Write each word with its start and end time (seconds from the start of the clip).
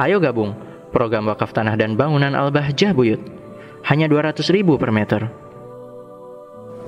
Ayo 0.00 0.16
gabung 0.16 0.56
program 0.96 1.28
wakaf 1.28 1.52
tanah 1.52 1.76
dan 1.76 1.92
bangunan 1.92 2.32
Al-Bahjah 2.32 2.96
Buyut. 2.96 3.20
Hanya 3.84 4.08
200 4.08 4.40
ribu 4.48 4.80
per 4.80 4.88
meter. 4.88 5.28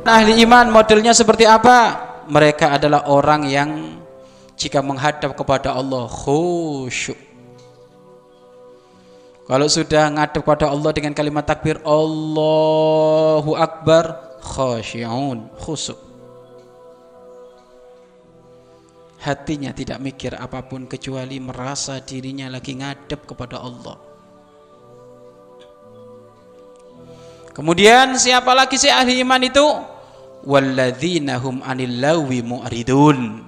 Ahli 0.08 0.40
iman 0.44 0.72
modelnya 0.72 1.12
seperti 1.12 1.44
apa? 1.44 2.08
Mereka 2.32 2.80
adalah 2.80 3.04
orang 3.12 3.44
yang 3.44 4.00
jika 4.56 4.80
menghadap 4.80 5.36
kepada 5.36 5.76
Allah 5.76 6.08
khusyuk. 6.08 7.16
Kalau 9.44 9.68
sudah 9.68 10.08
ngadap 10.08 10.40
kepada 10.40 10.72
Allah 10.72 10.90
dengan 10.96 11.12
kalimat 11.12 11.44
takbir 11.44 11.84
Allahu 11.84 13.52
Akbar 13.52 14.36
khusyun 14.40 15.52
khusuk. 15.60 16.11
Hatinya 19.22 19.70
tidak 19.70 20.02
mikir 20.02 20.34
apa 20.34 20.66
pun 20.66 20.90
kecuali 20.90 21.38
merasa 21.38 22.02
dirinya 22.02 22.50
lagi 22.50 22.74
ngadep 22.74 23.22
kepada 23.22 23.62
Allah. 23.62 23.94
Kemudian 27.54 28.18
siapa 28.18 28.50
lagi 28.50 28.74
sih 28.74 28.90
ahli 28.90 29.22
iman 29.22 29.38
itu? 29.46 29.62
Walladzina 30.42 31.38
hum 31.38 31.62
anil 31.62 32.02
lawi 32.02 32.42
mu'ridun. 32.42 33.46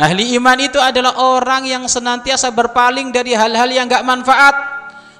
Ahli 0.00 0.32
iman 0.40 0.56
itu 0.56 0.80
adalah 0.80 1.20
orang 1.20 1.68
yang 1.68 1.84
senantiasa 1.84 2.48
berpaling 2.48 3.12
dari 3.12 3.36
hal-hal 3.36 3.68
yang 3.68 3.84
enggak 3.84 4.08
manfaat. 4.08 4.56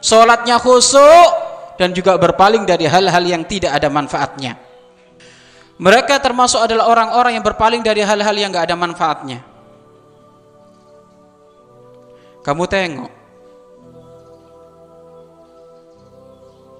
Salatnya 0.00 0.56
khusyuk 0.56 1.28
dan 1.76 1.92
juga 1.92 2.16
berpaling 2.16 2.64
dari 2.64 2.88
hal-hal 2.88 3.20
yang 3.28 3.44
tidak 3.44 3.76
ada 3.76 3.92
manfaatnya. 3.92 4.56
Mereka 5.76 6.16
termasuk 6.24 6.64
adalah 6.64 6.88
orang-orang 6.88 7.36
yang 7.36 7.44
berpaling 7.44 7.84
dari 7.84 8.00
hal-hal 8.00 8.32
yang 8.32 8.48
enggak 8.48 8.72
ada 8.72 8.76
manfaatnya. 8.80 9.51
Kamu 12.42 12.66
tengok 12.66 13.22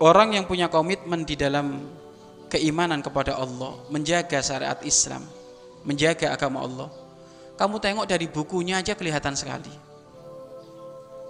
Orang 0.03 0.35
yang 0.35 0.51
punya 0.51 0.67
komitmen 0.67 1.23
di 1.23 1.39
dalam 1.39 1.79
keimanan 2.51 2.99
kepada 3.07 3.39
Allah, 3.39 3.87
menjaga 3.87 4.43
syariat 4.43 4.75
Islam, 4.83 5.23
menjaga 5.87 6.35
agama 6.35 6.67
Allah. 6.67 6.91
Kamu 7.55 7.79
tengok 7.79 8.11
dari 8.11 8.27
bukunya 8.27 8.83
aja 8.83 8.99
kelihatan 8.99 9.39
sekali. 9.39 9.71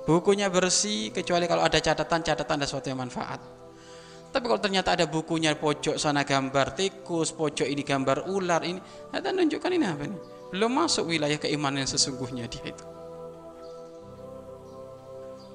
Bukunya 0.09 0.49
bersih 0.49 1.13
kecuali 1.13 1.45
kalau 1.45 1.69
ada 1.69 1.77
catatan-catatan 1.77 2.65
dan 2.65 2.67
sesuatu 2.67 2.89
yang 2.89 3.05
manfaat. 3.05 3.45
Tapi 4.33 4.45
kalau 4.49 4.65
ternyata 4.65 4.97
ada 4.97 5.05
bukunya 5.05 5.53
pojok 5.53 6.01
sana 6.01 6.25
gambar 6.25 6.73
tikus, 6.73 7.29
pojok 7.37 7.69
ini 7.69 7.85
gambar 7.85 8.25
ular 8.33 8.65
ini, 8.65 8.81
ada 9.13 9.37
nunjukkan 9.37 9.69
ini 9.69 9.85
apa 9.85 10.09
nih? 10.09 10.21
Belum 10.49 10.73
masuk 10.73 11.13
wilayah 11.13 11.37
keimanan 11.37 11.85
yang 11.85 11.93
sesungguhnya 11.93 12.49
dia 12.49 12.73
itu. 12.73 12.92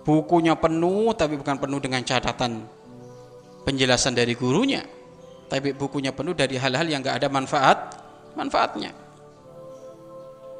Bukunya 0.07 0.55
penuh 0.55 1.11
tapi 1.11 1.35
bukan 1.35 1.59
penuh 1.59 1.83
dengan 1.83 1.99
catatan 1.99 2.63
penjelasan 3.67 4.15
dari 4.15 4.39
gurunya. 4.39 4.87
Tapi 5.51 5.75
bukunya 5.75 6.15
penuh 6.15 6.31
dari 6.31 6.55
hal-hal 6.55 6.87
yang 6.87 7.03
gak 7.03 7.19
ada 7.19 7.27
manfaat 7.27 7.99
manfaatnya. 8.39 8.95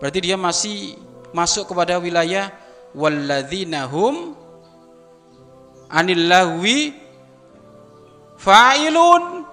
Berarti 0.04 0.20
dia 0.20 0.36
masih 0.36 1.00
masuk 1.32 1.72
kepada 1.72 1.96
wilayah 1.96 2.52
walladzina 2.92 3.88
hum 3.88 4.36
anil 5.88 6.24
lahwi 6.28 6.92
fa'ilun. 8.36 9.48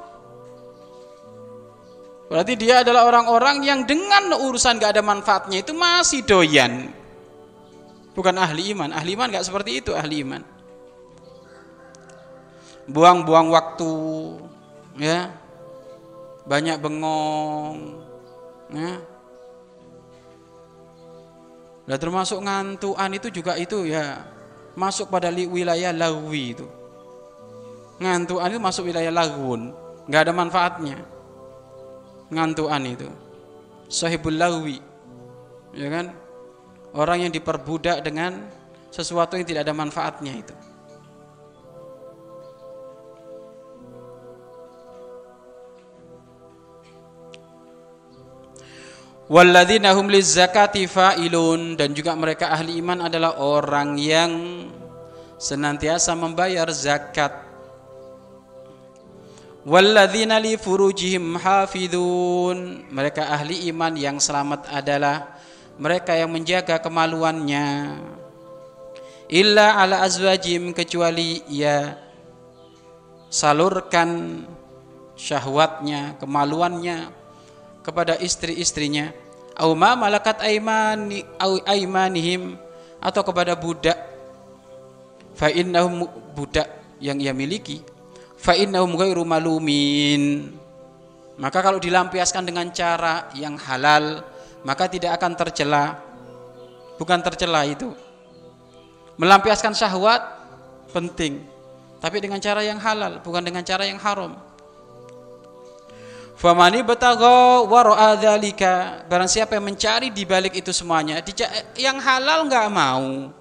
Berarti 2.35 2.59
dia 2.59 2.83
adalah 2.83 3.07
orang-orang 3.07 3.63
yang 3.63 3.87
dengan 3.87 4.35
urusan 4.43 4.83
gak 4.83 4.99
ada 4.99 5.07
manfaatnya 5.07 5.63
itu 5.63 5.71
masih 5.71 6.27
doyan 6.27 6.91
bukan 8.15 8.35
ahli 8.39 8.73
iman 8.73 8.95
ahli 8.95 9.19
iman 9.19 9.29
nggak 9.29 9.47
seperti 9.47 9.83
itu 9.83 9.93
ahli 9.93 10.23
iman 10.25 10.43
buang-buang 12.89 13.51
waktu 13.51 13.93
ya 14.99 15.35
banyak 16.47 16.77
bengong 16.81 18.01
ya 18.73 19.01
Nah, 21.85 22.01
termasuk 22.01 22.41
ngantuan 22.41 23.13
itu 23.13 23.29
juga 23.29 23.61
itu 23.61 23.85
ya 23.85 24.25
masuk 24.73 25.13
pada 25.13 25.29
wilayah 25.29 25.93
lawi 25.93 26.57
itu. 26.57 26.65
Ngantuan 28.01 28.51
itu 28.51 28.61
masuk 28.61 28.89
wilayah 28.89 29.13
lagun, 29.13 29.71
nggak 30.09 30.23
ada 30.25 30.33
manfaatnya. 30.33 30.99
Ngantuan 32.33 32.89
itu. 32.89 33.09
Sahibul 33.93 34.41
lawi. 34.41 34.81
Ya 35.77 35.93
kan? 35.93 36.17
Orang 36.95 37.27
yang 37.27 37.33
diperbudak 37.35 38.07
dengan 38.07 38.47
sesuatu 38.95 39.35
yang 39.35 39.43
tidak 39.43 39.67
ada 39.67 39.75
manfaatnya 39.75 40.31
itu. 40.39 40.55
Walladzina 49.25 49.97
hum 49.97 50.13
lizzakati 50.13 50.85
fa'ilun 50.85 51.81
dan 51.81 51.97
juga 51.97 52.13
mereka 52.13 52.53
ahli 52.53 52.77
iman 52.79 53.09
adalah 53.09 53.41
orang 53.41 53.97
yang 53.97 54.31
senantiasa 55.41 56.13
membayar 56.13 56.69
zakat. 56.71 57.33
Walladzina 59.65 60.37
li 60.37 60.61
furujihim 60.61 61.41
hafidun. 61.41 62.85
Mereka 62.93 63.25
ahli 63.33 63.65
iman 63.73 63.97
yang 63.97 64.21
selamat 64.21 64.69
adalah 64.69 65.41
mereka 65.79 66.15
yang 66.15 66.31
menjaga 66.31 66.79
kemaluannya. 66.79 67.99
Illa 69.31 69.81
ala 69.81 70.05
azwajim 70.05 70.77
kecuali 70.77 71.41
ia 71.49 71.97
salurkan 73.33 74.45
syahwatnya 75.19 76.21
kemaluannya 76.21 77.11
kepada 77.83 78.15
istri-istrinya. 78.21 79.11
Au 79.55 79.75
ma 79.79 79.95
malakat 79.95 80.43
aimani 80.43 81.23
au 81.39 81.59
aimanihim 81.63 82.59
atau 83.03 83.23
kepada 83.27 83.55
budak. 83.59 83.97
Fa 85.35 85.51
innahum 85.51 86.07
budak 86.35 86.71
yang 87.03 87.19
ia 87.19 87.35
miliki. 87.35 87.83
Fa 88.39 88.55
innahum 88.55 88.95
ghairu 88.95 89.27
malumin. 89.27 90.55
Maka 91.35 91.59
kalau 91.59 91.83
dilampiaskan 91.83 92.47
dengan 92.47 92.71
cara 92.71 93.27
yang 93.35 93.59
halal 93.59 94.23
maka 94.65 94.89
tidak 94.89 95.21
akan 95.21 95.33
tercela. 95.37 96.01
Bukan 96.97 97.21
tercela 97.21 97.63
itu. 97.69 97.93
Melampiaskan 99.21 99.77
syahwat 99.77 100.25
penting. 100.91 101.45
Tapi 102.01 102.21
dengan 102.21 102.41
cara 102.41 102.61
yang 102.65 102.81
halal 102.81 103.21
bukan 103.23 103.45
dengan 103.45 103.63
cara 103.63 103.85
yang 103.87 104.01
haram. 104.01 104.37
Famani 106.35 106.83
bataga 106.83 107.63
wara'a 107.65 108.19
dzalika 108.19 109.07
barang 109.07 109.31
siapa 109.31 109.57
yang 109.57 109.71
mencari 109.71 110.11
di 110.11 110.27
balik 110.27 110.59
itu 110.59 110.75
semuanya 110.75 111.23
yang 111.79 111.97
halal 112.03 112.45
nggak 112.45 112.69
mau. 112.69 113.33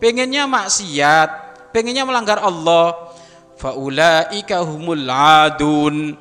Pengennya 0.00 0.46
maksiat 0.46 1.28
pengennya 1.74 2.08
melanggar 2.08 2.40
Allah. 2.40 3.12
Faulaika 3.56 4.60
humul 4.64 5.08
adun 5.08 6.16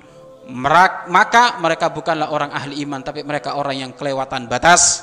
maka 1.10 1.58
mereka 1.58 1.90
bukanlah 1.90 2.30
orang 2.30 2.54
ahli 2.54 2.86
iman 2.86 3.02
tapi 3.02 3.26
mereka 3.26 3.58
orang 3.58 3.82
yang 3.82 3.92
kelewatan 3.94 4.46
batas. 4.46 5.02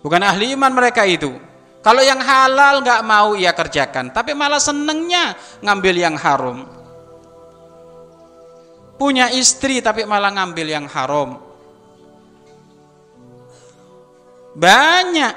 Bukan 0.00 0.22
ahli 0.24 0.56
iman 0.56 0.72
mereka 0.72 1.04
itu. 1.04 1.36
Kalau 1.80 2.00
yang 2.00 2.20
halal 2.20 2.80
nggak 2.80 3.02
mau 3.04 3.36
ia 3.36 3.52
kerjakan. 3.52 4.12
Tapi 4.12 4.32
malah 4.32 4.60
senengnya 4.60 5.36
ngambil 5.60 5.94
yang 5.96 6.16
haram. 6.16 6.64
Punya 8.96 9.32
istri 9.32 9.80
tapi 9.80 10.04
malah 10.08 10.32
ngambil 10.32 10.66
yang 10.68 10.86
haram. 10.88 11.40
Banyak 14.56 15.34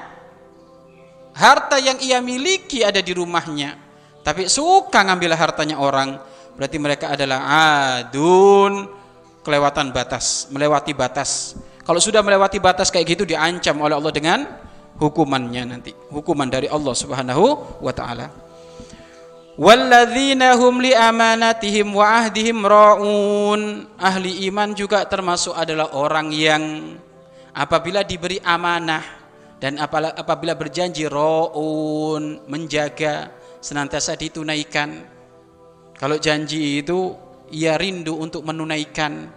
harta 1.33 1.81
yang 1.81 1.97
ia 1.99 2.21
miliki 2.21 2.85
ada 2.85 3.01
di 3.01 3.11
rumahnya 3.11 3.83
tapi 4.23 4.47
suka 4.47 5.03
ngambil 5.03 5.35
hartanya 5.35 5.81
orang 5.81 6.15
berarti 6.57 6.77
mereka 6.77 7.13
adalah 7.13 7.39
adun 7.99 8.87
kelewatan 9.43 9.91
batas, 9.91 10.47
melewati 10.49 10.95
batas. 10.95 11.57
Kalau 11.83 11.99
sudah 11.99 12.23
melewati 12.23 12.63
batas 12.63 12.87
kayak 12.87 13.19
gitu 13.19 13.23
diancam 13.27 13.75
oleh 13.83 13.99
Allah 13.99 14.13
dengan 14.15 14.39
hukumannya 14.95 15.63
nanti, 15.67 15.91
hukuman 16.09 16.47
dari 16.47 16.71
Allah 16.71 16.95
Subhanahu 16.95 17.77
wa 17.83 17.91
taala. 17.91 18.31
Walladzina 19.53 20.57
hum 20.57 20.81
li 20.81 20.97
amanatihim 20.97 21.93
wa 21.93 22.25
ahdihim 22.25 22.65
raun. 22.65 23.85
Ahli 24.01 24.49
iman 24.49 24.73
juga 24.73 25.05
termasuk 25.05 25.53
adalah 25.53 25.93
orang 25.93 26.33
yang 26.33 26.63
apabila 27.53 28.01
diberi 28.01 28.41
amanah 28.41 29.03
dan 29.61 29.77
apabila 29.77 30.57
berjanji 30.57 31.05
raun, 31.05 32.41
menjaga 32.49 33.29
senantiasa 33.61 34.17
ditunaikan 34.17 35.12
kalau 36.03 36.19
janji 36.19 36.83
itu 36.83 37.15
ia 37.47 37.79
rindu 37.79 38.19
untuk 38.19 38.43
menunaikan. 38.43 39.31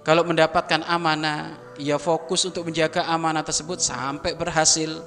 Kalau 0.00 0.24
mendapatkan 0.24 0.80
amanah, 0.88 1.60
ia 1.76 2.00
fokus 2.00 2.48
untuk 2.48 2.64
menjaga 2.64 3.04
amanah 3.12 3.44
tersebut 3.44 3.76
sampai 3.76 4.32
berhasil. 4.32 5.04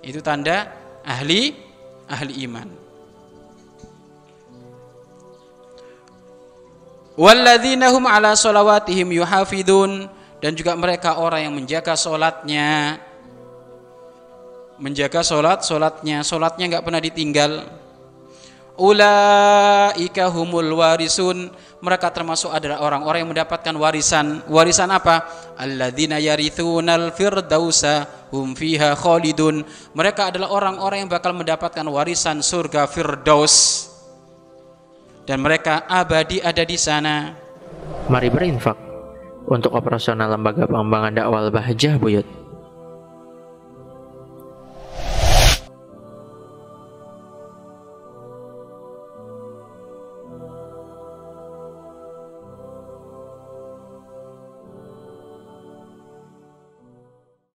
Itu 0.00 0.24
tanda 0.24 0.72
ahli 1.04 1.52
ahli 2.08 2.32
iman. 2.48 2.68
Walladzina 7.20 7.92
hum 7.92 8.08
ala 8.08 8.32
salawatihim 8.32 9.12
yuhafidun 9.12 10.08
dan 10.40 10.56
juga 10.56 10.72
mereka 10.72 11.20
orang 11.20 11.52
yang 11.52 11.54
menjaga 11.60 11.92
solatnya 12.00 12.96
menjaga 14.80 15.20
solat 15.20 15.60
solatnya 15.60 16.24
solatnya 16.24 16.64
nggak 16.72 16.84
pernah 16.88 17.02
ditinggal 17.04 17.52
ulaika 18.80 20.32
humul 20.32 20.80
warisun. 20.80 21.52
Mereka 21.80 22.12
termasuk 22.12 22.52
adalah 22.52 22.84
orang-orang 22.84 23.24
yang 23.24 23.30
mendapatkan 23.32 23.72
warisan. 23.76 24.44
Warisan 24.48 24.92
apa? 24.92 25.24
Alladzina 25.56 26.20
yarithunal 26.20 27.12
firdausa 27.12 28.28
hum 28.32 28.52
fiha 28.52 28.96
khalidun. 28.96 29.64
Mereka 29.96 30.32
adalah 30.32 30.52
orang-orang 30.52 31.04
yang 31.04 31.10
bakal 31.12 31.32
mendapatkan 31.36 31.84
warisan 31.88 32.44
surga 32.44 32.84
firdaus. 32.88 33.88
Dan 35.24 35.40
mereka 35.40 35.88
abadi 35.88 36.40
ada 36.40 36.64
di 36.64 36.76
sana. 36.76 37.32
Mari 38.12 38.28
berinfak 38.28 38.76
untuk 39.48 39.72
operasional 39.72 40.36
lembaga 40.36 40.68
pengembangan 40.68 41.12
dakwah 41.16 41.48
Bahjah 41.48 41.96
Buyut. 41.96 42.39